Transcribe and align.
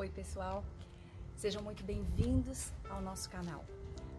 Oi, 0.00 0.08
pessoal. 0.08 0.64
Sejam 1.36 1.62
muito 1.62 1.84
bem-vindos 1.84 2.72
ao 2.88 3.02
nosso 3.02 3.28
canal. 3.28 3.62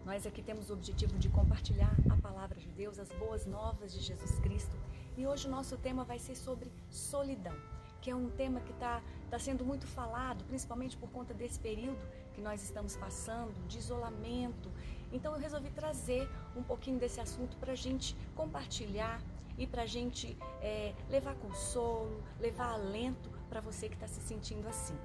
Nós 0.06 0.24
aqui 0.24 0.40
temos 0.40 0.70
o 0.70 0.74
objetivo 0.74 1.18
de 1.18 1.28
compartilhar 1.28 1.92
a 2.08 2.16
palavra 2.18 2.56
de 2.56 2.68
Deus, 2.68 3.00
as 3.00 3.08
boas 3.08 3.46
novas 3.46 3.92
de 3.92 3.98
Jesus 3.98 4.38
Cristo. 4.38 4.76
E 5.16 5.26
hoje 5.26 5.48
o 5.48 5.50
nosso 5.50 5.76
tema 5.76 6.04
vai 6.04 6.20
ser 6.20 6.36
sobre 6.36 6.70
solidão, 6.88 7.56
que 8.00 8.12
é 8.12 8.14
um 8.14 8.30
tema 8.30 8.60
que 8.60 8.70
está 8.70 9.02
tá 9.28 9.40
sendo 9.40 9.64
muito 9.64 9.84
falado, 9.88 10.44
principalmente 10.44 10.96
por 10.96 11.10
conta 11.10 11.34
desse 11.34 11.58
período 11.58 11.98
que 12.32 12.40
nós 12.40 12.62
estamos 12.62 12.94
passando, 12.94 13.52
de 13.66 13.78
isolamento. 13.78 14.70
Então 15.12 15.34
eu 15.34 15.40
resolvi 15.40 15.70
trazer 15.70 16.30
um 16.54 16.62
pouquinho 16.62 17.00
desse 17.00 17.20
assunto 17.20 17.56
para 17.56 17.72
a 17.72 17.80
gente 17.86 18.14
compartilhar 18.36 19.20
e 19.58 19.66
para 19.66 19.82
a 19.82 19.86
gente 19.86 20.38
é, 20.60 20.94
levar 21.10 21.34
consolo, 21.34 22.22
levar 22.38 22.70
alento 22.70 23.28
para 23.48 23.60
você 23.60 23.88
que 23.88 23.94
está 23.94 24.06
se 24.06 24.20
sentindo 24.20 24.68
assim. 24.68 24.96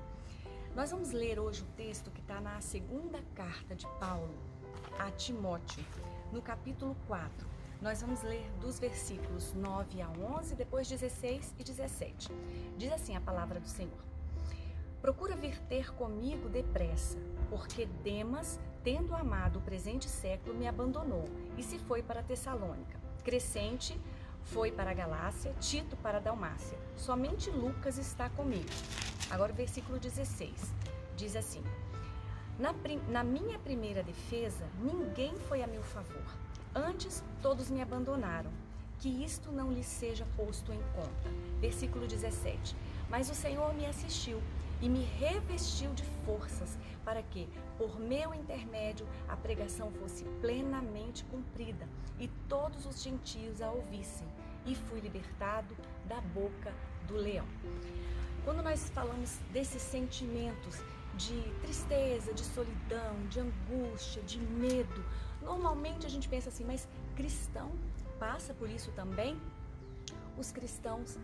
Nós 0.77 0.91
vamos 0.91 1.11
ler 1.11 1.39
hoje 1.39 1.63
o 1.63 1.75
texto 1.75 2.11
que 2.11 2.21
está 2.21 2.39
na 2.39 2.61
segunda 2.61 3.19
carta 3.33 3.73
de 3.73 3.87
Paulo 3.99 4.29
a 4.99 5.09
Timóteo, 5.09 5.83
no 6.31 6.39
capítulo 6.39 6.95
4. 7.07 7.47
Nós 7.81 7.99
vamos 7.99 8.21
ler 8.21 8.47
dos 8.61 8.77
versículos 8.77 9.55
9 9.55 10.03
a 10.03 10.09
11, 10.37 10.53
depois 10.53 10.87
16 10.87 11.55
e 11.57 11.63
17. 11.63 12.29
Diz 12.77 12.93
assim 12.93 13.15
a 13.15 13.19
palavra 13.19 13.59
do 13.59 13.67
Senhor: 13.67 13.97
Procura 15.01 15.35
vir 15.35 15.57
ter 15.61 15.91
comigo 15.95 16.47
depressa, 16.47 17.17
porque 17.49 17.87
Demas, 18.03 18.59
tendo 18.83 19.15
amado 19.15 19.57
o 19.57 19.63
presente 19.63 20.07
século, 20.07 20.53
me 20.53 20.67
abandonou 20.67 21.25
e 21.57 21.63
se 21.63 21.79
foi 21.79 22.03
para 22.03 22.21
Tessalônica. 22.21 22.99
Crescente 23.23 23.99
foi 24.47 24.71
para 24.71 24.91
a 24.91 24.93
Galácia, 24.93 25.53
Tito 25.59 25.95
para 25.97 26.17
a 26.17 26.21
Dalmácia. 26.21 26.77
Somente 26.95 27.49
Lucas 27.49 27.97
está 27.97 28.29
comigo. 28.29 28.69
Agora 29.29 29.51
o 29.51 29.55
versículo 29.55 29.99
16 29.99 30.51
diz 31.15 31.35
assim: 31.35 31.63
na, 32.57 32.73
na 33.09 33.23
minha 33.23 33.59
primeira 33.59 34.01
defesa, 34.01 34.65
ninguém 34.81 35.35
foi 35.47 35.61
a 35.61 35.67
meu 35.67 35.83
favor. 35.83 36.25
Antes, 36.73 37.23
todos 37.41 37.69
me 37.69 37.81
abandonaram. 37.81 38.51
Que 38.99 39.09
isto 39.23 39.51
não 39.51 39.71
lhe 39.71 39.83
seja 39.83 40.25
posto 40.35 40.73
em 40.73 40.81
conta. 40.95 41.29
Versículo 41.59 42.07
17. 42.07 42.75
Mas 43.07 43.29
o 43.29 43.35
Senhor 43.35 43.71
me 43.75 43.85
assistiu 43.85 44.41
e 44.81 44.89
me 44.89 45.03
revestiu 45.03 45.91
de 45.93 46.03
forças, 46.25 46.77
para 47.03 47.23
que, 47.23 47.47
por 47.77 47.99
meu 47.99 48.33
intermédio, 48.33 49.07
a 49.27 49.35
pregação 49.35 49.91
fosse 49.93 50.23
plenamente 50.41 51.23
cumprida 51.25 51.87
e 52.19 52.27
todos 52.49 52.85
os 52.85 53.01
gentios 53.01 53.61
a 53.61 53.71
ouvissem, 53.71 54.27
e 54.65 54.75
fui 54.75 54.99
libertado 54.99 55.75
da 56.05 56.19
boca 56.19 56.73
do 57.07 57.15
leão. 57.15 57.47
Quando 58.43 58.61
nós 58.61 58.89
falamos 58.89 59.39
desses 59.51 59.81
sentimentos 59.81 60.81
de 61.15 61.41
tristeza, 61.61 62.33
de 62.33 62.43
solidão, 62.43 63.15
de 63.29 63.39
angústia, 63.39 64.21
de 64.23 64.39
medo, 64.39 65.03
normalmente 65.41 66.05
a 66.05 66.09
gente 66.09 66.29
pensa 66.29 66.49
assim, 66.49 66.63
mas 66.63 66.87
cristão 67.15 67.71
passa 68.19 68.53
por 68.53 68.69
isso 68.69 68.91
também? 68.91 69.39
Os 70.37 70.51
cristãos 70.51 71.17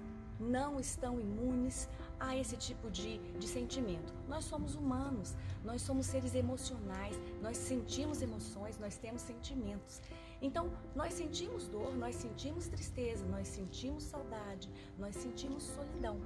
não 0.43 0.79
estão 0.79 1.19
imunes 1.19 1.89
a 2.19 2.37
esse 2.37 2.55
tipo 2.55 2.89
de, 2.89 3.17
de 3.39 3.47
sentimento. 3.47 4.13
Nós 4.27 4.45
somos 4.45 4.75
humanos, 4.75 5.35
nós 5.63 5.81
somos 5.81 6.05
seres 6.05 6.35
emocionais, 6.35 7.19
nós 7.41 7.57
sentimos 7.57 8.21
emoções, 8.21 8.77
nós 8.77 8.97
temos 8.97 9.21
sentimentos. 9.21 10.01
Então, 10.41 10.69
nós 10.93 11.13
sentimos 11.13 11.67
dor, 11.67 11.95
nós 11.95 12.15
sentimos 12.15 12.67
tristeza, 12.67 13.25
nós 13.25 13.47
sentimos 13.47 14.03
saudade, 14.03 14.69
nós 14.99 15.15
sentimos 15.15 15.63
solidão. 15.63 16.19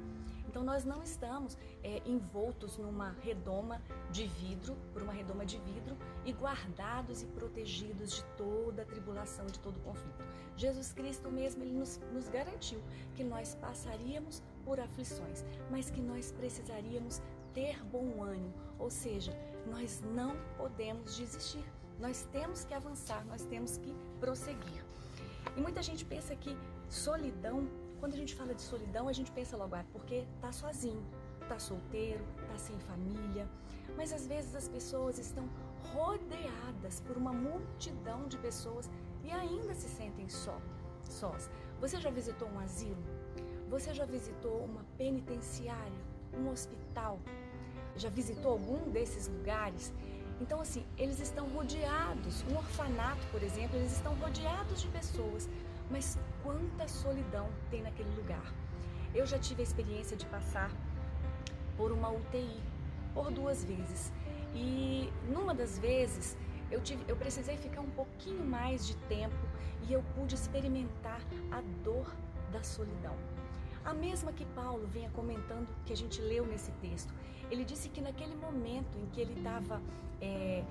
Então 0.48 0.64
nós 0.64 0.86
não 0.86 1.04
estamos 1.04 1.58
é, 1.84 2.02
envoltos 2.06 2.78
numa 2.78 3.12
redoma 3.22 3.82
de 4.12 4.26
vidro, 4.28 4.76
por 4.94 5.02
uma 5.02 5.14
redoma 5.14 5.46
de 5.46 5.58
vidro, 5.60 5.98
e 6.26 6.32
guardados 6.32 7.22
e 7.22 7.26
protegidos 7.28 8.12
de 8.16 8.24
toda 8.38 8.82
a 8.82 8.86
tribulação, 8.86 9.46
de 9.46 9.60
todo 9.60 9.78
o 9.78 9.82
conflito. 9.82 10.24
Jesus 10.56 10.92
Cristo 10.94 11.30
mesmo, 11.30 11.64
ele 11.64 11.74
nos, 11.74 12.00
nos 12.14 12.28
garantiu 12.30 12.82
que 13.16 13.24
nós 13.24 13.56
passaríamos 13.56 14.42
por 14.64 14.80
aflições, 14.80 15.44
mas 15.70 15.90
que 15.90 16.02
nós 16.02 16.32
precisaríamos 16.32 17.22
ter 17.54 17.84
bom 17.86 18.24
ânimo, 18.24 18.54
ou 18.78 18.90
seja, 18.90 19.32
nós 19.66 20.02
não 20.14 20.36
podemos 20.58 21.16
desistir. 21.16 21.64
Nós 22.00 22.28
temos 22.32 22.64
que 22.64 22.74
avançar, 22.74 23.26
nós 23.26 23.44
temos 23.46 23.78
que 23.78 23.94
prosseguir. 24.20 24.86
E 25.56 25.62
muita 25.62 25.82
gente 25.82 26.06
pensa 26.06 26.36
que 26.36 26.56
solidão 26.88 27.68
quando 28.00 28.14
a 28.14 28.18
gente 28.18 28.36
fala 28.36 28.54
de 28.54 28.62
solidão, 28.62 29.08
a 29.08 29.14
gente 29.14 29.32
pensa 29.32 29.58
logo, 29.58 29.76
ah, 29.76 29.86
porque 29.92 30.26
tá 30.42 30.52
sozinho, 30.52 31.04
tá 31.48 31.58
solteiro, 31.60 32.24
tá 32.48 32.58
sem 32.58 32.78
família. 32.80 33.48
Mas 33.96 34.14
às 34.14 34.28
vezes 34.28 34.56
as 34.56 34.68
pessoas 34.68 35.18
estão 35.18 35.50
rodeadas 35.94 37.00
por 37.02 37.18
uma 37.18 37.34
multidão 37.34 38.28
de 38.28 38.38
pessoas 38.38 38.90
e 39.24 39.32
ainda 39.32 39.74
se 39.74 39.90
sentem 39.90 40.30
só, 40.30 40.60
sós. 41.10 41.50
Você 41.80 42.00
já 42.00 42.10
visitou 42.10 42.48
um 42.50 42.60
asilo? 42.60 43.04
Você 43.70 43.94
já 43.94 44.06
visitou 44.06 44.64
uma 44.64 44.84
penitenciária, 44.98 46.02
um 46.34 46.50
hospital? 46.50 47.20
Já 47.96 48.10
visitou 48.10 48.52
algum 48.52 48.90
desses 48.92 49.28
lugares? 49.28 49.92
Então, 50.40 50.62
assim, 50.62 50.86
eles 50.98 51.20
estão 51.20 51.48
rodeados, 51.50 52.44
um 52.44 52.58
orfanato, 52.58 53.26
por 53.32 53.42
exemplo, 53.42 53.76
eles 53.76 53.92
estão 53.94 54.14
rodeados 54.16 54.82
de 54.82 54.88
pessoas 54.90 55.50
mas 55.90 56.18
quanta 56.44 56.88
solidão 56.88 57.50
tem 57.70 57.82
naquele 57.82 58.14
lugar. 58.16 58.54
Eu 59.14 59.26
já 59.26 59.40
tive 59.40 59.62
a 59.62 59.64
experiência 59.64 60.18
de 60.18 60.26
passar 60.26 60.72
por 61.76 61.92
uma 61.92 62.10
UTI 62.10 62.62
por 63.14 63.32
duas 63.32 63.64
vezes. 63.64 64.12
E 64.54 65.12
numa 65.30 65.54
das 65.54 65.78
vezes 65.80 66.38
eu, 66.70 66.82
tive, 66.82 67.04
eu 67.08 67.16
precisei 67.16 67.58
ficar 67.58 67.82
um 67.82 67.90
pouquinho 67.90 68.46
mais 68.46 68.86
de 68.86 68.96
tempo 69.08 69.36
e 69.88 69.94
eu 69.94 70.04
pude 70.16 70.36
experimentar 70.36 71.22
a 71.52 71.62
dor 71.84 72.14
da 72.52 72.64
solidão. 72.64 73.16
A 73.86 73.94
mesma 73.94 74.34
que 74.34 74.46
Paulo 74.48 74.86
vinha 74.88 75.10
comentando, 75.12 75.68
que 75.86 75.94
a 75.94 75.96
gente 75.96 76.22
leu 76.22 76.46
nesse 76.46 76.72
texto. 76.74 77.14
Ele 77.50 77.64
disse 77.64 77.88
que 77.88 78.02
naquele 78.02 78.36
momento 78.36 78.98
em 78.98 79.06
que 79.08 79.22
ele 79.22 79.34
estava 79.34 79.82
é, 80.20 80.64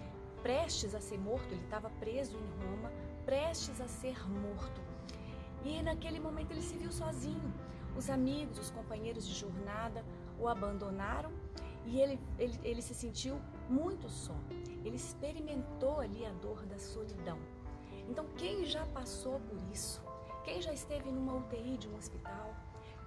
prestes 0.43 0.95
a 0.95 1.01
ser 1.01 1.19
morto, 1.19 1.47
ele 1.51 1.65
estava 1.65 1.89
preso 1.99 2.37
em 2.37 2.67
Roma, 2.67 2.93
prestes 3.25 3.81
a 3.81 3.89
ser 3.89 4.29
morto. 4.29 4.81
E 5.67 5.83
naquele 5.83 6.21
momento 6.21 6.53
ele 6.53 6.63
se 6.63 6.77
viu 6.77 6.93
sozinho. 6.93 7.53
Os 7.97 8.09
amigos, 8.09 8.59
os 8.59 8.71
companheiros 8.71 9.27
de 9.27 9.35
jornada 9.35 10.05
o 10.39 10.47
abandonaram 10.47 11.33
e 11.85 11.99
ele, 12.01 12.21
ele, 12.39 12.61
ele 12.63 12.83
se 12.83 12.95
sentiu 12.95 13.41
muito 13.69 14.09
só. 14.09 14.37
Ele 14.85 14.97
experimentou 14.97 15.99
ali 15.99 16.25
a 16.25 16.31
dor 16.31 16.65
da 16.67 16.79
solidão. 16.79 17.39
Então, 18.09 18.25
quem 18.37 18.65
já 18.65 18.87
passou 18.87 19.41
por 19.41 19.59
isso? 19.73 20.01
Quem 20.45 20.63
já 20.63 20.73
esteve 20.73 21.11
numa 21.11 21.35
UTI 21.35 21.77
de 21.77 21.89
um 21.89 21.97
hospital? 21.97 22.55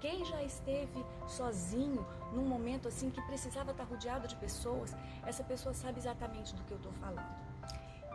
Quem 0.01 0.25
já 0.25 0.43
esteve 0.43 1.05
sozinho 1.27 2.05
num 2.33 2.45
momento 2.45 2.87
assim 2.89 3.09
que 3.09 3.21
precisava 3.21 3.71
estar 3.71 3.85
rodeado 3.85 4.27
de 4.27 4.35
pessoas? 4.35 4.93
Essa 5.25 5.43
pessoa 5.43 5.73
sabe 5.73 5.99
exatamente 5.99 6.53
do 6.55 6.63
que 6.63 6.71
eu 6.71 6.77
estou 6.77 6.91
falando. 6.93 7.49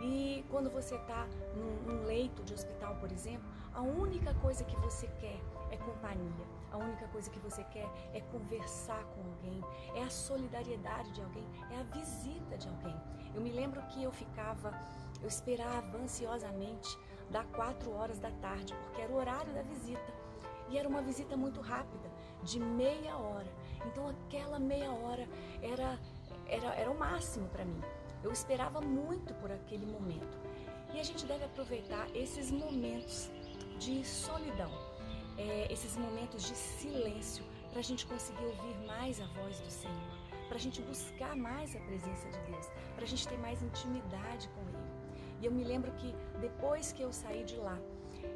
E 0.03 0.45
quando 0.51 0.71
você 0.71 0.97
está 0.97 1.27
num, 1.55 1.93
num, 1.93 2.05
leito 2.05 2.43
de 2.43 2.53
hospital, 2.53 2.97
por 2.97 3.13
exemplo, 3.13 3.49
a 3.75 3.81
única 3.81 4.33
coisa 4.35 4.65
que 4.65 4.77
você 4.77 5.09
quer 5.19 5.41
é 5.71 5.77
companhia. 5.77 6.47
A 6.71 6.77
única 6.77 7.07
coisa 7.09 7.29
que 7.31 7.39
você 7.41 7.63
quer 7.65 7.89
é 8.13 8.21
conversar 8.21 9.03
com 9.05 9.21
alguém, 9.21 9.63
é 9.95 10.03
a 10.03 10.11
solidariedade 10.11 11.11
de 11.13 11.21
alguém, 11.23 11.47
é 11.71 11.79
a 11.79 11.83
visita 11.85 12.57
de 12.57 12.69
alguém. 12.69 12.97
Eu 13.35 13.41
me 13.41 13.51
lembro 13.51 13.83
que 13.89 14.03
eu 14.03 14.13
ficava, 14.13 14.73
eu 15.21 15.29
esperava 15.29 15.99
ansiosamente 15.99 16.99
das 17.31 17.47
quatro 17.47 17.93
horas 17.93 18.19
da 18.19 18.31
tarde, 18.31 18.75
porque 18.75 19.03
era 19.03 19.13
o 19.13 19.17
horário 19.17 19.53
da 19.53 19.63
visita. 19.63 20.13
E 20.69 20.79
era 20.79 20.89
uma 20.89 21.03
visita 21.03 21.37
muito 21.37 21.61
rápida, 21.61 22.11
de 22.43 22.59
meia 22.59 23.17
hora. 23.17 23.53
Então 23.87 24.09
aquela 24.09 24.59
meia 24.59 24.91
hora 24.91 25.29
era, 25.63 25.99
era, 26.47 26.75
era 26.75 26.91
o 26.91 26.99
máximo 26.99 27.49
para 27.49 27.65
mim. 27.65 27.81
Eu 28.23 28.33
esperava 28.33 28.81
muito 28.81 29.35
por 29.35 29.51
aquele 29.53 29.85
momento. 29.87 30.39
E 30.95 31.01
a 31.01 31.03
gente 31.03 31.27
deve 31.27 31.45
aproveitar 31.45 32.09
esses 32.15 32.51
momentos 32.51 33.31
de 33.85 34.05
solidão, 34.05 34.73
é, 35.37 35.73
esses 35.75 35.97
momentos 35.97 36.43
de 36.49 36.55
silêncio, 36.55 37.45
para 37.71 37.81
a 37.81 37.83
gente 37.83 38.07
conseguir 38.07 38.45
ouvir 38.45 38.77
mais 38.87 39.21
a 39.21 39.27
voz 39.39 39.61
do 39.61 39.71
Senhor, 39.71 40.19
para 40.49 40.57
a 40.57 40.61
gente 40.61 40.81
buscar 40.83 41.35
mais 41.37 41.75
a 41.77 41.81
presença 41.81 42.27
de 42.31 42.41
Deus, 42.51 42.67
para 42.95 43.05
a 43.05 43.07
gente 43.07 43.27
ter 43.27 43.39
mais 43.39 43.63
intimidade 43.63 44.49
com 44.55 44.61
Ele. 44.69 44.89
E 45.41 45.47
eu 45.47 45.53
me 45.53 45.65
lembro 45.65 45.93
que 45.93 46.15
depois 46.41 46.93
que 46.93 47.03
eu 47.03 47.13
saí 47.13 47.45
de 47.45 47.57
lá, 47.57 47.79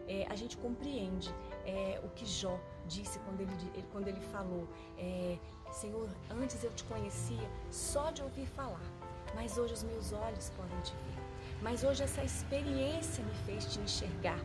é, 0.07 0.27
a 0.29 0.35
gente 0.35 0.57
compreende 0.57 1.35
é, 1.65 2.01
o 2.05 2.09
que 2.11 2.27
Jó 2.27 2.59
disse 2.87 3.19
quando 3.21 3.41
ele, 3.41 3.55
quando 3.93 4.09
ele 4.09 4.21
falou: 4.21 4.69
é, 4.99 5.39
Senhor, 5.71 6.09
antes 6.31 6.63
eu 6.63 6.73
te 6.73 6.85
conhecia 6.85 7.49
só 7.71 8.11
de 8.11 8.23
ouvir 8.23 8.47
falar 8.47 8.83
mas 9.35 9.59
hoje 9.59 9.75
os 9.75 9.83
meus 9.83 10.13
olhos 10.13 10.51
podem 10.51 10.81
te 10.81 10.93
ver. 10.93 11.23
Mas 11.61 11.83
hoje 11.83 12.03
essa 12.03 12.23
experiência 12.23 13.25
me 13.25 13.35
fez 13.47 13.73
te 13.73 13.81
enxergar. 13.81 14.39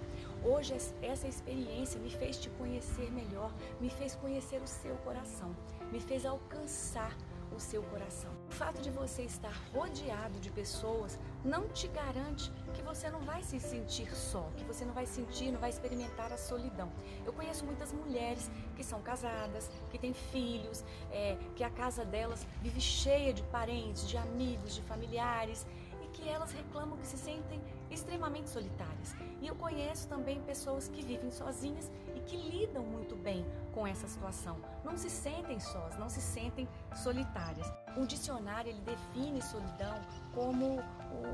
Hoje 0.45 0.75
essa 1.01 1.25
experiência 1.25 1.97
me 1.99 2.09
fez 2.09 2.37
te 2.37 2.49
conhecer 2.49 3.09
melhor, 3.11 3.53
me 3.79 3.89
fez 3.89 4.13
conhecer 4.15 4.61
o 4.61 4.67
seu 4.67 4.95
coração, 4.97 5.55
me 5.89 6.01
fez 6.01 6.25
alcançar 6.25 7.15
o 7.55 7.59
seu 7.59 7.81
coração. 7.83 8.31
O 8.49 8.51
fato 8.51 8.81
de 8.81 8.89
você 8.89 9.21
estar 9.21 9.53
rodeado 9.73 10.39
de 10.39 10.49
pessoas 10.49 11.17
não 11.45 11.67
te 11.69 11.87
garante 11.87 12.51
que 12.73 12.81
você 12.81 13.09
não 13.09 13.21
vai 13.21 13.41
se 13.43 13.59
sentir 13.59 14.13
só, 14.13 14.49
que 14.57 14.65
você 14.65 14.83
não 14.83 14.93
vai 14.93 15.05
sentir, 15.05 15.51
não 15.51 15.59
vai 15.59 15.69
experimentar 15.69 16.33
a 16.33 16.37
solidão. 16.37 16.91
Eu 17.25 17.31
conheço 17.31 17.63
muitas 17.63 17.93
mulheres 17.93 18.49
que 18.75 18.83
são 18.83 19.01
casadas, 19.01 19.71
que 19.91 19.97
têm 19.97 20.13
filhos, 20.13 20.83
é, 21.11 21.37
que 21.55 21.63
a 21.63 21.69
casa 21.69 22.03
delas 22.03 22.45
vive 22.61 22.81
cheia 22.81 23.33
de 23.33 23.43
parentes, 23.43 24.07
de 24.07 24.17
amigos, 24.17 24.75
de 24.75 24.81
familiares 24.81 25.65
que 26.13 26.29
elas 26.29 26.51
reclamam 26.51 26.97
que 26.97 27.07
se 27.07 27.17
sentem 27.17 27.61
extremamente 27.89 28.49
solitárias. 28.49 29.15
E 29.41 29.47
eu 29.47 29.55
conheço 29.55 30.07
também 30.07 30.41
pessoas 30.41 30.87
que 30.87 31.03
vivem 31.03 31.29
sozinhas 31.31 31.91
e 32.15 32.19
que 32.21 32.37
lidam 32.37 32.83
muito 32.83 33.15
bem 33.15 33.45
com 33.73 33.85
essa 33.85 34.07
situação. 34.07 34.57
Não 34.83 34.97
se 34.97 35.09
sentem 35.09 35.59
sós, 35.59 35.97
não 35.97 36.09
se 36.09 36.21
sentem 36.21 36.67
solitárias. 37.03 37.67
Um 37.97 38.05
dicionário 38.05 38.69
ele 38.69 38.81
define 38.81 39.41
solidão 39.41 40.01
como 40.33 40.81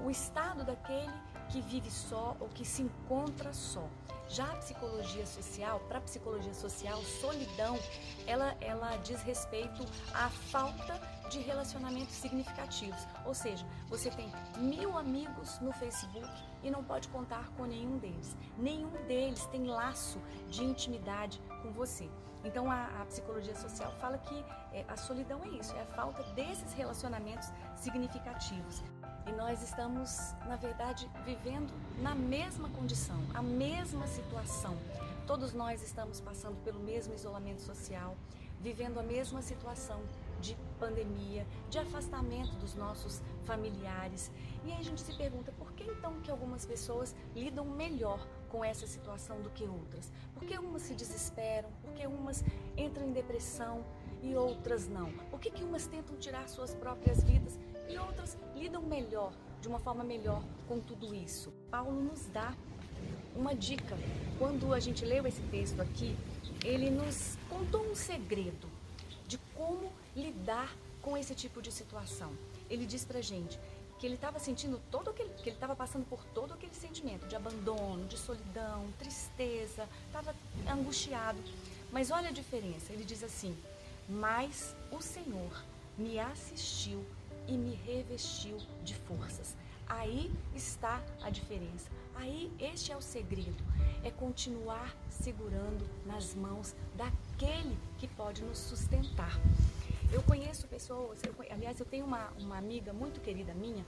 o 0.06 0.10
estado 0.10 0.64
daquele 0.64 1.12
que 1.50 1.62
vive 1.62 1.90
só 1.90 2.36
ou 2.40 2.48
que 2.50 2.66
se 2.66 2.82
encontra 2.82 3.54
só. 3.54 3.88
Já 4.28 4.46
a 4.46 4.58
psicologia 4.58 5.26
social, 5.26 5.80
para 5.88 5.98
a 5.98 6.02
psicologia 6.02 6.54
social, 6.54 7.02
solidão, 7.02 7.80
ela, 8.28 8.56
ela 8.62 8.96
diz 8.98 9.24
respeito 9.24 9.84
à 10.14 10.30
falta 10.30 11.02
de 11.30 11.40
relacionamentos 11.40 12.16
significativos. 12.16 13.00
Ou 13.26 13.34
seja, 13.34 13.66
você 13.88 14.10
tem 14.10 14.32
mil 14.58 14.98
amigos 14.98 15.60
no 15.60 15.72
Facebook 15.72 16.28
e 16.64 16.70
não 16.70 16.84
pode 16.84 17.08
contar 17.10 17.50
com 17.56 17.66
nenhum 17.66 17.98
deles. 17.98 18.36
Nenhum 18.58 18.92
deles 19.08 19.46
tem 19.46 19.66
laço 19.66 20.20
de 20.50 20.64
intimidade 20.64 21.40
com 21.62 21.72
você. 21.72 22.10
Então 22.44 22.72
a, 22.72 22.86
a 23.02 23.06
psicologia 23.06 23.56
social 23.56 23.92
fala 24.00 24.18
que 24.18 24.46
é, 24.74 24.86
a 24.88 24.96
solidão 24.96 25.42
é 25.44 25.50
isso, 25.50 25.76
é 25.76 25.82
a 25.82 25.86
falta 25.86 26.24
desses 26.34 26.74
relacionamentos 26.74 27.50
significativos. 27.76 28.82
E 29.28 29.32
nós 29.32 29.62
estamos, 29.62 30.34
na 30.48 30.56
verdade, 30.56 31.10
vivendo 31.26 31.72
na 32.02 32.16
mesma 32.16 32.70
condição, 32.70 33.20
a 33.34 33.42
mesma 33.42 34.08
situação. 34.08 34.76
Todos 35.28 35.54
nós 35.54 35.84
estamos 35.84 36.20
passando 36.20 36.56
pelo 36.64 36.80
mesmo 36.80 37.14
isolamento 37.14 37.62
social, 37.62 38.16
vivendo 38.60 39.00
a 39.00 39.04
mesma 39.04 39.42
situação 39.42 40.02
de 40.40 40.56
pandemia, 40.80 41.46
de 41.70 41.78
afastamento 41.78 42.56
dos 42.56 42.76
nossos 42.76 43.22
familiares. 43.46 44.32
E 44.66 44.72
aí 44.72 44.80
a 44.80 44.84
gente 44.84 45.02
se 45.02 45.14
pergunta 45.14 45.52
por 45.52 45.74
que 45.74 45.84
então 45.84 46.20
que 46.22 46.32
algumas 46.32 46.66
pessoas 46.66 47.16
lidam 47.36 47.66
melhor 47.66 48.26
com 48.50 48.64
essa 48.64 48.88
situação 48.88 49.42
do 49.42 49.50
que 49.50 49.66
outras? 49.66 50.12
Por 50.34 50.46
que 50.46 50.58
umas 50.58 50.84
se 50.84 50.94
desesperam? 50.94 51.70
Por 51.82 51.94
que 51.94 52.08
umas 52.08 52.44
entram 52.78 53.08
em 53.08 53.12
depressão 53.12 53.84
e 54.22 54.36
outras 54.36 54.88
não? 54.88 55.12
Por 55.30 55.40
que, 55.40 55.52
que 55.52 55.64
umas 55.64 55.86
tentam 55.88 56.16
tirar 56.18 56.48
suas 56.48 56.74
próprias 56.74 57.24
vidas 57.24 57.60
e 57.88 57.98
outras 57.98 58.38
lidam 58.56 58.82
melhor, 58.84 59.34
de 59.62 59.68
uma 59.68 59.80
forma 59.80 60.04
melhor 60.04 60.44
com 60.68 60.80
tudo 60.80 61.14
isso. 61.14 61.52
Paulo 61.72 62.02
nos 62.04 62.28
dá 62.28 62.54
uma 63.36 63.56
dica. 63.56 63.98
Quando 64.38 64.74
a 64.74 64.80
gente 64.80 65.04
leu 65.04 65.26
esse 65.26 65.42
texto 65.44 65.82
aqui, 65.82 66.16
ele 66.64 66.90
nos 66.90 67.38
contou 67.50 67.82
um 67.82 67.96
segredo 67.96 68.79
como 69.60 69.92
lidar 70.16 70.74
com 71.02 71.18
esse 71.18 71.36
tipo 71.36 71.62
de 71.62 71.70
situação. 71.70 72.32
Ele 72.70 72.86
diz 72.86 73.04
pra 73.04 73.20
gente 73.20 73.60
que 74.00 74.06
ele 74.08 74.16
estava 74.16 74.40
sentindo 74.40 74.80
todo 74.90 75.10
aquele, 75.10 75.30
que 75.34 75.50
ele 75.50 75.58
estava 75.58 75.76
passando 75.76 76.06
por 76.06 76.24
todo 76.34 76.54
aquele 76.54 76.74
sentimento 76.74 77.28
de 77.28 77.36
abandono, 77.36 78.08
de 78.08 78.18
solidão, 78.18 78.88
tristeza, 78.98 79.86
estava 80.08 80.34
angustiado. 80.66 81.38
Mas 81.92 82.10
olha 82.10 82.30
a 82.30 82.32
diferença. 82.32 82.94
Ele 82.94 83.04
diz 83.04 83.22
assim: 83.22 83.58
"Mas 84.08 84.74
o 84.90 85.02
Senhor 85.02 85.52
me 85.98 86.18
assistiu 86.18 87.06
e 87.46 87.58
me 87.58 87.76
revestiu 87.76 88.58
de 88.86 88.96
forças. 88.96 89.54
Aí 89.88 90.32
está 90.56 91.02
a 91.22 91.30
diferença. 91.30 91.90
Aí 92.16 92.50
este 92.60 92.94
é 92.94 92.96
o 92.96 93.02
segredo. 93.02 93.62
É 94.04 94.12
continuar 94.12 94.96
segurando 95.10 95.86
nas 96.06 96.34
mãos 96.34 96.74
daquele 96.96 97.29
que 97.98 98.08
pode 98.08 98.44
nos 98.44 98.58
sustentar. 98.58 99.40
Eu 100.12 100.22
conheço 100.24 100.68
pessoas, 100.68 101.22
eu, 101.24 101.34
aliás, 101.50 101.80
eu 101.80 101.86
tenho 101.86 102.06
uma, 102.06 102.30
uma 102.38 102.58
amiga 102.58 102.92
muito 102.92 103.22
querida 103.22 103.54
minha 103.54 103.86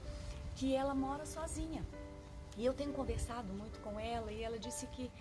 que 0.56 0.76
ela 0.76 0.96
mora 0.96 1.26
sozinha. 1.26 1.84
E 2.58 2.66
eu 2.66 2.74
tenho 2.74 2.94
conversado 2.94 3.52
muito 3.54 3.80
com 3.80 4.00
ela 4.00 4.32
e 4.32 4.44
ela 4.44 4.58
disse 4.58 4.86
que 4.88 5.12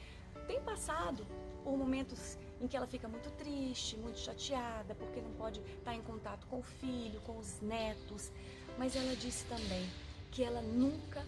tem 0.46 0.60
passado 0.60 1.26
por 1.64 1.76
momentos 1.76 2.36
em 2.60 2.68
que 2.68 2.76
ela 2.76 2.86
fica 2.86 3.08
muito 3.08 3.30
triste, 3.32 3.96
muito 3.96 4.18
chateada, 4.18 4.94
porque 4.94 5.20
não 5.20 5.32
pode 5.32 5.60
estar 5.60 5.94
em 5.94 6.02
contato 6.02 6.46
com 6.46 6.58
o 6.58 6.62
filho, 6.62 7.20
com 7.22 7.36
os 7.38 7.60
netos. 7.60 8.30
Mas 8.78 8.94
ela 8.94 9.14
disse 9.16 9.44
também 9.46 9.88
que 10.30 10.44
ela 10.44 10.60
nunca 10.60 11.24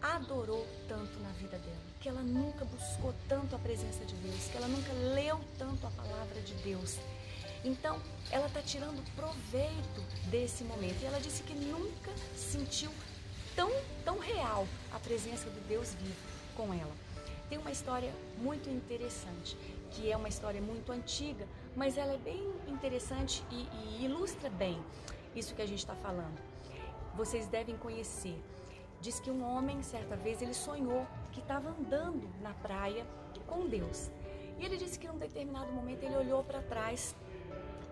adorou 0.00 0.66
tanto 0.88 1.18
na 1.20 1.30
vida 1.30 1.58
dela, 1.58 1.87
que 2.00 2.08
ela 2.08 2.22
nunca 2.22 2.64
buscou 2.64 3.14
tanto 3.28 3.56
a 3.56 3.58
presença 3.58 4.04
de 4.04 4.14
Deus, 4.16 4.48
que 4.48 4.56
ela 4.56 4.68
nunca 4.68 4.92
leu 5.14 5.40
tanto 5.58 5.86
a 5.86 5.90
palavra 5.90 6.40
de 6.42 6.54
Deus. 6.54 6.96
Então, 7.64 8.00
ela 8.30 8.46
está 8.46 8.62
tirando 8.62 9.02
proveito 9.16 10.00
desse 10.30 10.62
momento. 10.64 11.02
E 11.02 11.06
ela 11.06 11.20
disse 11.20 11.42
que 11.42 11.54
nunca 11.54 12.12
sentiu 12.36 12.90
tão, 13.56 13.70
tão 14.04 14.18
real 14.18 14.66
a 14.92 14.98
presença 15.00 15.50
do 15.50 15.60
Deus 15.68 15.94
vivo 15.94 16.14
com 16.56 16.72
ela. 16.72 16.92
Tem 17.48 17.58
uma 17.58 17.72
história 17.72 18.12
muito 18.38 18.68
interessante 18.68 19.56
que 19.90 20.12
é 20.12 20.16
uma 20.16 20.28
história 20.28 20.60
muito 20.60 20.92
antiga, 20.92 21.46
mas 21.74 21.96
ela 21.96 22.12
é 22.12 22.18
bem 22.18 22.52
interessante 22.66 23.42
e, 23.50 23.66
e 24.00 24.04
ilustra 24.04 24.50
bem 24.50 24.78
isso 25.34 25.54
que 25.54 25.62
a 25.62 25.66
gente 25.66 25.78
está 25.78 25.94
falando. 25.94 26.38
Vocês 27.14 27.46
devem 27.46 27.76
conhecer. 27.76 28.38
Diz 29.00 29.20
que 29.20 29.30
um 29.30 29.44
homem, 29.44 29.82
certa 29.82 30.16
vez, 30.16 30.42
ele 30.42 30.54
sonhou 30.54 31.06
que 31.32 31.40
estava 31.40 31.70
andando 31.70 32.28
na 32.40 32.52
praia 32.54 33.06
com 33.46 33.66
Deus. 33.66 34.10
E 34.58 34.64
ele 34.64 34.76
disse 34.76 34.98
que 34.98 35.06
em 35.06 35.10
um 35.10 35.18
determinado 35.18 35.72
momento 35.72 36.02
ele 36.02 36.16
olhou 36.16 36.42
para 36.42 36.60
trás 36.62 37.14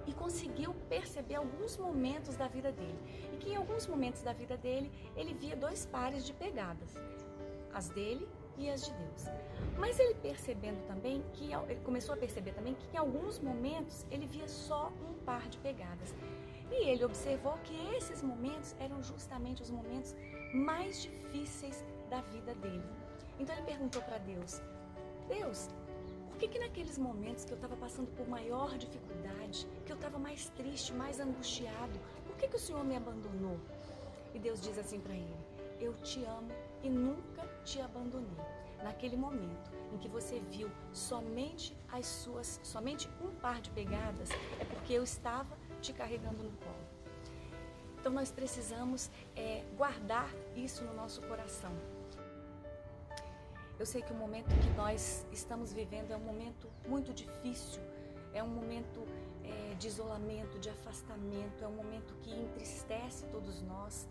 e 0.06 0.12
conseguiu 0.12 0.75
perceber 0.88 1.37
alguns 1.37 1.76
momentos 1.76 2.37
da 2.37 2.49
vida 2.49 2.73
dele. 2.73 2.99
E 3.32 3.37
que 3.37 3.50
em 3.50 3.56
alguns 3.56 3.87
momentos 3.87 4.23
da 4.23 4.32
vida 4.32 4.56
dele 4.56 4.91
ele 5.17 5.32
via 5.32 5.56
dois 5.56 5.87
pares 5.87 6.25
de 6.25 6.32
pegadas, 6.32 6.97
as 7.73 7.88
dele 7.88 8.29
e 8.56 8.69
as 8.70 8.85
de 8.85 8.93
Deus. 8.93 9.25
Mas 9.79 9.99
ele 9.99 10.14
percebendo 10.14 10.85
também 10.87 11.23
que 11.35 11.53
ele 11.53 11.81
começou 11.85 12.14
a 12.14 12.19
perceber 12.19 12.53
também 12.53 12.75
que 12.75 12.87
em 12.94 12.99
alguns 12.99 13.38
momentos 13.38 14.06
ele 14.11 14.26
via 14.26 14.49
só 14.49 14.93
um 15.08 15.14
par 15.25 15.49
de 15.49 15.58
pegadas. 15.58 16.14
E 16.70 16.88
ele 16.88 17.05
observou 17.05 17.56
que 17.64 17.76
esses 17.97 18.23
momentos 18.23 18.75
eram 18.81 19.00
justamente 19.03 19.62
os 19.62 19.70
momentos 19.70 20.15
mais 20.56 21.03
difíceis 21.03 21.84
da 22.08 22.20
vida 22.22 22.55
dele. 22.55 22.84
Então 23.39 23.55
ele 23.55 23.67
perguntou 23.67 24.03
para 24.03 24.19
Deus: 24.19 24.63
Deus, 25.29 25.69
por 26.29 26.39
que, 26.39 26.48
que 26.48 26.58
naqueles 26.58 26.98
momentos 26.98 27.44
que 27.44 27.53
eu 27.53 27.56
estava 27.56 27.77
passando 27.77 28.08
por 28.17 28.29
maior 28.29 28.77
dificuldade, 28.77 29.67
que 29.84 29.93
eu 29.93 29.96
estava 29.96 30.19
mais 30.19 30.48
triste, 30.51 30.93
mais 30.93 31.20
angustiado, 31.20 31.98
por 32.27 32.36
que, 32.36 32.48
que 32.48 32.56
o 32.56 32.60
Senhor 32.60 32.84
me 32.84 32.96
abandonou? 32.96 33.58
E 34.34 34.39
Deus 34.39 34.60
diz 34.60 34.79
assim 34.79 35.01
para 35.01 35.15
ele: 35.15 35.36
Eu 35.81 35.94
te 35.94 36.25
amo 36.25 36.51
e 36.82 36.89
nunca 36.89 37.46
te 37.65 37.81
abandonei. 37.81 38.44
Naquele 38.82 39.17
momento 39.17 39.70
em 39.93 39.98
que 39.98 40.08
você 40.08 40.39
viu 40.51 40.70
somente 40.93 41.75
as 41.91 42.06
suas, 42.06 42.60
somente 42.63 43.08
um 43.20 43.34
par 43.36 43.60
de 43.60 43.70
pegadas, 43.70 44.31
é 44.60 44.65
porque 44.65 44.93
eu 44.93 45.03
estava 45.03 45.56
te 45.81 45.93
carregando 45.93 46.43
no 46.43 46.51
colo. 46.58 46.95
Então 48.06 48.15
nós 48.15 48.31
precisamos 48.31 49.10
é, 49.34 49.65
guardar 49.77 50.32
isso 50.55 50.84
no 50.84 50.94
nosso 50.94 51.20
coração. 51.22 51.72
Eu 53.81 53.84
sei 53.84 54.01
que 54.01 54.13
o 54.13 54.15
momento 54.15 54.46
que 54.60 54.70
nós 54.77 55.27
estamos 55.32 55.72
vivendo 55.72 56.13
é 56.13 56.17
um 56.17 56.20
momento 56.20 56.69
muito 56.86 57.13
difícil, 57.13 57.82
é 58.32 58.41
um 58.44 58.48
momento 58.48 59.05
é, 59.43 59.75
de 59.75 59.89
isolamento, 59.89 60.56
de 60.60 60.70
afastamento, 60.70 61.65
é 61.65 61.67
um 61.67 61.72
momento 61.72 62.15
que 62.22 62.31
entristece 62.31 63.27
todos 63.32 63.60
nós. 63.63 64.08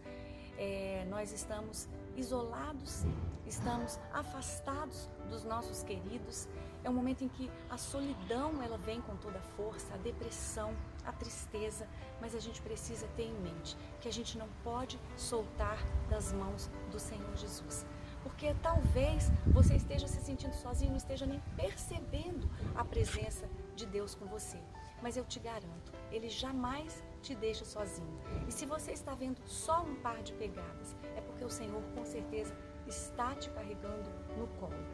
É, 0.57 1.05
nós 1.09 1.31
estamos 1.31 1.87
isolados, 2.17 3.05
estamos 3.47 3.97
afastados 4.11 5.09
dos 5.29 5.45
nossos 5.45 5.83
queridos. 5.83 6.49
É 6.85 6.89
um 6.89 6.93
momento 6.93 7.23
em 7.23 7.27
que 7.27 7.49
a 7.67 7.77
solidão 7.77 8.61
ela 8.61 8.77
vem 8.77 9.01
com 9.01 9.17
toda 9.17 9.39
a 9.39 9.41
força, 9.41 9.91
a 9.95 9.97
depressão, 9.97 10.71
a 11.03 11.11
tristeza, 11.11 11.87
mas 12.21 12.35
a 12.35 12.39
gente 12.39 12.61
precisa 12.61 13.07
ter 13.17 13.23
em 13.23 13.33
mente 13.39 13.75
que 13.99 14.07
a 14.07 14.13
gente 14.13 14.37
não 14.37 14.47
pode 14.63 14.99
soltar 15.17 15.79
das 16.07 16.31
mãos 16.31 16.69
do 16.91 16.99
Senhor 16.99 17.35
Jesus. 17.35 17.87
Porque 18.21 18.55
talvez 18.61 19.31
você 19.47 19.75
esteja 19.75 20.07
se 20.07 20.21
sentindo 20.21 20.53
sozinho, 20.53 20.91
não 20.91 20.97
esteja 20.97 21.25
nem 21.25 21.41
percebendo 21.57 22.47
a 22.75 22.85
presença 22.85 23.49
de 23.75 23.87
Deus 23.87 24.13
com 24.13 24.27
você. 24.27 24.59
Mas 25.01 25.17
eu 25.17 25.25
te 25.25 25.39
garanto, 25.39 25.91
Ele 26.11 26.29
jamais 26.29 27.03
te 27.19 27.33
deixa 27.33 27.65
sozinho. 27.65 28.19
E 28.47 28.51
se 28.51 28.67
você 28.67 28.91
está 28.91 29.15
vendo 29.15 29.41
só 29.47 29.81
um 29.81 29.95
par 29.95 30.21
de 30.21 30.33
pegadas, 30.33 30.95
é 31.15 31.21
porque 31.21 31.43
o 31.43 31.49
Senhor 31.49 31.81
com 31.95 32.05
certeza 32.05 32.55
está 32.85 33.33
te 33.33 33.49
carregando 33.49 34.11
no 34.37 34.45
colo. 34.59 34.85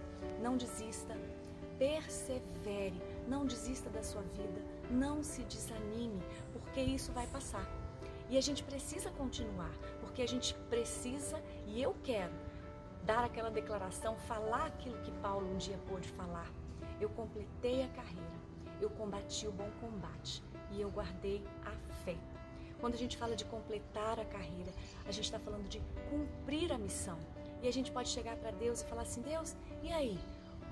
Não 0.42 0.56
desista, 0.56 1.14
persevere, 1.82 3.02
não 3.28 3.44
desista 3.44 3.90
da 3.90 4.04
sua 4.04 4.22
vida, 4.22 4.62
não 4.92 5.24
se 5.24 5.42
desanime, 5.42 6.22
porque 6.54 6.80
isso 6.80 7.12
vai 7.12 7.26
passar. 7.26 7.68
E 8.30 8.38
a 8.38 8.42
gente 8.42 8.64
precisa 8.64 9.10
continuar, 9.10 9.72
porque 10.00 10.22
a 10.22 10.28
gente 10.28 10.54
precisa 10.70 11.42
e 11.66 11.82
eu 11.82 11.96
quero 12.04 12.34
dar 13.04 13.24
aquela 13.24 13.50
declaração, 13.50 14.16
falar 14.16 14.68
aquilo 14.68 15.02
que 15.02 15.12
Paulo 15.24 15.52
um 15.52 15.58
dia 15.58 15.80
pôde 15.90 16.08
falar. 16.10 16.48
Eu 17.00 17.10
completei 17.10 17.82
a 17.82 17.88
carreira, 17.88 18.38
eu 18.80 18.92
combati 18.92 19.48
o 19.48 19.52
bom 19.52 19.72
combate 19.82 20.44
e 20.74 20.82
eu 20.82 20.92
guardei 20.92 21.44
a 21.66 21.72
fé. 22.06 22.16
Quando 22.80 22.94
a 22.94 22.98
gente 22.98 23.18
fala 23.18 23.36
de 23.36 23.46
completar 23.46 24.20
a 24.20 24.26
carreira, 24.26 24.72
a 25.08 25.12
gente 25.12 25.26
está 25.26 25.40
falando 25.40 25.68
de 25.68 25.82
cumprir 26.12 26.72
a 26.72 26.78
missão. 26.78 27.18
E 27.64 27.68
a 27.68 27.74
gente 27.74 27.92
pode 27.92 28.10
chegar 28.10 28.36
para 28.38 28.52
Deus 28.52 28.82
e 28.82 28.86
falar 28.86 29.02
assim: 29.02 29.22
Deus, 29.22 29.56
e 29.82 29.92
aí? 29.92 30.20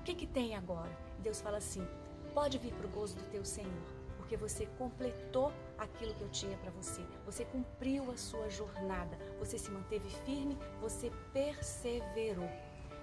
O 0.00 0.02
que, 0.02 0.14
que 0.14 0.26
tem 0.26 0.56
agora? 0.56 0.90
Deus 1.18 1.42
fala 1.42 1.58
assim: 1.58 1.86
pode 2.32 2.56
vir 2.56 2.72
para 2.72 2.86
o 2.86 2.90
gozo 2.90 3.16
do 3.16 3.30
teu 3.30 3.44
Senhor, 3.44 3.82
porque 4.16 4.34
você 4.34 4.64
completou 4.78 5.52
aquilo 5.76 6.14
que 6.14 6.22
eu 6.22 6.30
tinha 6.30 6.56
para 6.56 6.70
você. 6.70 7.02
Você 7.26 7.44
cumpriu 7.44 8.10
a 8.10 8.16
sua 8.16 8.48
jornada, 8.48 9.18
você 9.38 9.58
se 9.58 9.70
manteve 9.70 10.08
firme, 10.24 10.56
você 10.80 11.12
perseverou. 11.34 12.48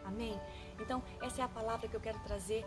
Amém? 0.06 0.42
Então, 0.80 1.04
essa 1.22 1.44
é 1.44 1.46
a 1.46 1.48
palavra 1.48 1.88
que 1.88 1.96
eu 1.96 2.02
quero 2.02 2.18
trazer 2.22 2.66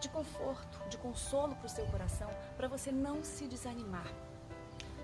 de 0.00 0.08
conforto, 0.08 0.88
de 0.88 0.96
consolo 0.96 1.54
para 1.56 1.66
o 1.66 1.70
seu 1.70 1.84
coração, 1.88 2.30
para 2.56 2.68
você 2.68 2.90
não 2.90 3.22
se 3.22 3.46
desanimar. 3.46 4.10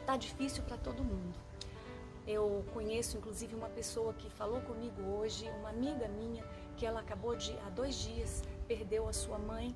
Tá 0.07 0.17
difícil 0.17 0.63
para 0.63 0.79
todo 0.79 1.05
mundo. 1.05 1.39
Eu 2.27 2.65
conheço 2.73 3.19
inclusive 3.19 3.55
uma 3.55 3.69
pessoa 3.69 4.15
que 4.15 4.31
falou 4.31 4.63
comigo 4.63 5.03
hoje, 5.03 5.47
uma 5.59 5.69
amiga 5.69 6.09
minha, 6.09 6.43
que 6.77 6.87
ela 6.87 7.01
acabou 7.01 7.37
de 7.37 7.53
há 7.67 7.69
dois 7.69 7.97
dias 7.97 8.43
perdeu 8.63 9.09
a 9.09 9.13
sua 9.13 9.39
mãe. 9.39 9.75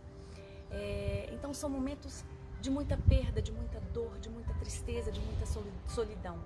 É, 0.71 1.29
então 1.33 1.53
são 1.55 1.71
momentos 1.71 2.25
de 2.61 2.71
muita 2.71 2.97
perda, 2.97 3.41
de 3.41 3.53
muita 3.53 3.81
dor, 3.93 4.19
de 4.19 4.29
muita 4.29 4.53
tristeza, 4.55 5.13
de 5.13 5.21
muita 5.21 5.47
solidão. 5.87 6.39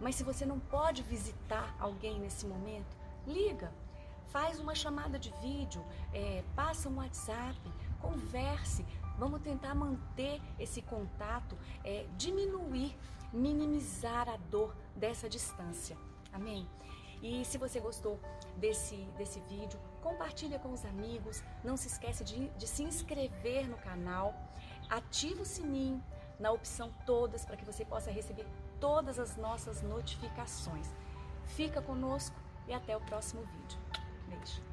Mas 0.00 0.16
se 0.16 0.24
você 0.24 0.44
não 0.44 0.58
pode 0.58 1.02
visitar 1.02 1.76
alguém 1.78 2.18
nesse 2.18 2.46
momento, 2.46 2.96
liga, 3.26 3.72
faz 4.28 4.58
uma 4.58 4.74
chamada 4.74 5.18
de 5.18 5.32
vídeo, 5.40 5.84
é, 6.12 6.42
passa 6.56 6.88
um 6.88 6.96
WhatsApp, 6.96 7.60
converse, 8.00 8.84
Vamos 9.18 9.40
tentar 9.42 9.74
manter 9.74 10.40
esse 10.58 10.82
contato, 10.82 11.56
é, 11.84 12.06
diminuir, 12.16 12.96
minimizar 13.32 14.28
a 14.28 14.36
dor 14.36 14.74
dessa 14.96 15.28
distância. 15.28 15.96
Amém? 16.32 16.66
E 17.22 17.44
se 17.44 17.56
você 17.56 17.78
gostou 17.78 18.18
desse, 18.56 18.96
desse 19.16 19.38
vídeo, 19.40 19.78
compartilha 20.02 20.58
com 20.58 20.72
os 20.72 20.84
amigos. 20.84 21.42
Não 21.62 21.76
se 21.76 21.86
esquece 21.86 22.24
de, 22.24 22.48
de 22.50 22.66
se 22.66 22.82
inscrever 22.82 23.68
no 23.68 23.76
canal. 23.76 24.34
Ativa 24.90 25.42
o 25.42 25.46
sininho 25.46 26.02
na 26.38 26.50
opção 26.50 26.92
todas 27.06 27.44
para 27.44 27.56
que 27.56 27.64
você 27.64 27.84
possa 27.84 28.10
receber 28.10 28.46
todas 28.80 29.18
as 29.18 29.36
nossas 29.36 29.80
notificações. 29.82 30.92
Fica 31.46 31.80
conosco 31.80 32.36
e 32.66 32.72
até 32.72 32.96
o 32.96 33.00
próximo 33.00 33.42
vídeo. 33.42 33.78
Beijo. 34.28 34.71